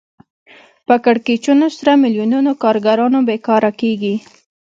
په 0.87 0.95
کړکېچونو 1.05 1.65
سره 1.77 1.91
میلیونونو 2.03 2.51
کارګران 2.63 3.13
بېکاره 3.27 3.71
کېږي 3.81 4.15